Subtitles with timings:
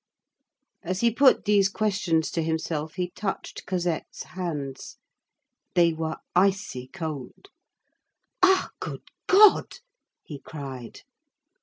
[0.81, 4.97] As he put these questions to himself, he touched Cosette's hands.
[5.75, 7.49] They were icy cold.
[8.41, 8.69] "Ah!
[8.79, 9.73] good God!"
[10.23, 11.01] he cried.